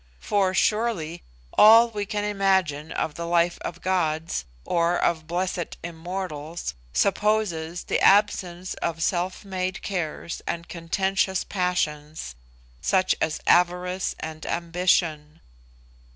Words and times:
For, 0.19 0.55
surely, 0.55 1.21
all 1.59 1.89
we 1.91 2.07
can 2.07 2.23
imagine 2.23 2.91
of 2.91 3.13
the 3.13 3.27
life 3.27 3.59
of 3.61 3.81
gods, 3.83 4.45
or 4.65 4.97
of 4.97 5.27
blessed 5.27 5.77
immortals, 5.83 6.73
supposes 6.91 7.83
the 7.83 7.99
absence 8.01 8.73
of 8.81 9.03
self 9.03 9.45
made 9.45 9.83
cares 9.83 10.41
and 10.47 10.67
contentious 10.67 11.43
passions, 11.43 12.33
such 12.81 13.13
as 13.21 13.41
avarice 13.45 14.15
and 14.19 14.43
ambition. 14.47 15.39